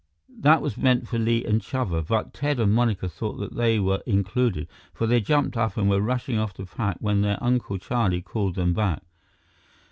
That 0.39 0.63
was 0.63 0.77
meant 0.77 1.07
for 1.07 1.19
Li 1.19 1.45
and 1.45 1.61
Chuba, 1.61 2.01
but 2.07 2.33
Ted 2.33 2.59
and 2.59 2.73
Monica 2.73 3.07
thought 3.07 3.37
that 3.37 3.53
they 3.55 3.77
were 3.79 4.01
included, 4.07 4.67
for 4.91 5.05
they 5.05 5.21
jumped 5.21 5.55
up 5.55 5.77
and 5.77 5.87
were 5.91 6.01
rushing 6.01 6.39
off 6.39 6.55
to 6.55 6.65
pack 6.65 6.97
when 6.99 7.21
their 7.21 7.37
Uncle 7.39 7.77
Charlie 7.77 8.23
called 8.23 8.55
them 8.55 8.73
back. 8.73 9.03